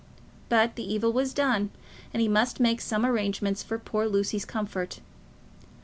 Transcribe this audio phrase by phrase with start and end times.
[0.49, 1.69] But the evil was done,
[2.11, 4.99] and he must make some arrangement for poor Lucy's comfort.